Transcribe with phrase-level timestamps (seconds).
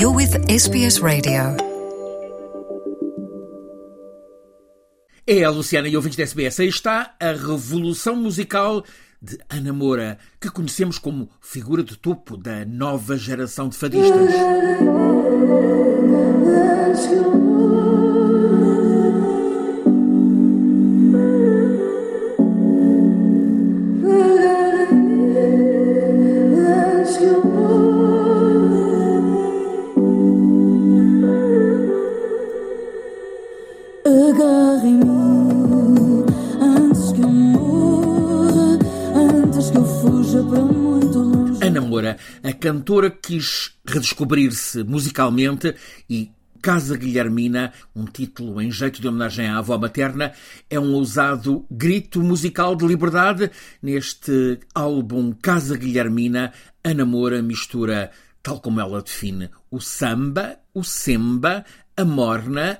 [0.00, 1.58] You're with SBS Radio.
[5.26, 6.58] É a Luciana e ouvintes da SBS.
[6.58, 8.82] Aí está a revolução musical
[9.20, 14.30] de Ana Moura, que conhecemos como figura de topo da nova geração de fadistas.
[41.90, 45.74] Moura, a cantora quis redescobrir-se musicalmente
[46.08, 46.30] e
[46.62, 50.32] Casa Guilhermina, um título em jeito de homenagem à avó materna,
[50.68, 53.50] é um ousado grito musical de liberdade.
[53.82, 56.52] Neste álbum Casa Guilhermina,
[56.84, 58.10] Ana Moura mistura,
[58.42, 61.64] tal como ela define, o samba, o semba,
[61.96, 62.78] a morna.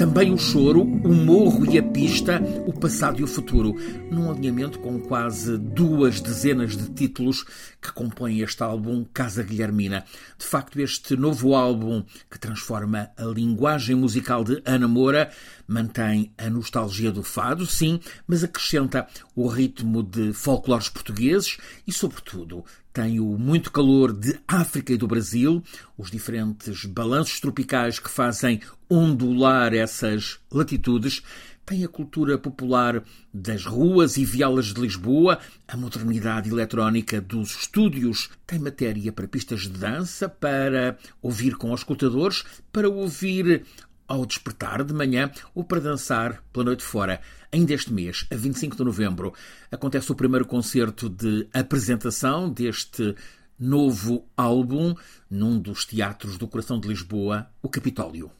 [0.00, 3.76] Também o choro, o morro e a pista, o passado e o futuro,
[4.10, 7.44] num alinhamento com quase duas dezenas de títulos
[7.82, 10.06] que compõem este álbum Casa Guilhermina.
[10.38, 15.30] De facto, este novo álbum, que transforma a linguagem musical de Ana Moura,
[15.68, 19.06] mantém a nostalgia do fado, sim, mas acrescenta
[19.36, 25.06] o ritmo de folclores portugueses e, sobretudo, tem o muito calor de África e do
[25.06, 25.62] Brasil,
[25.98, 31.22] os diferentes balanços tropicais que fazem ondular essas latitudes,
[31.64, 33.00] tem a cultura popular
[33.32, 35.38] das ruas e vielas de Lisboa,
[35.68, 41.80] a modernidade eletrónica dos estúdios, tem matéria para pistas de dança, para ouvir com os
[41.80, 43.64] escutadores, para ouvir
[44.08, 47.20] ao despertar de manhã ou para dançar pela noite fora.
[47.52, 49.32] Ainda este mês, a 25 de novembro,
[49.70, 53.14] acontece o primeiro concerto de apresentação deste
[53.56, 54.92] novo álbum
[55.30, 58.39] num dos teatros do coração de Lisboa, o Capitólio.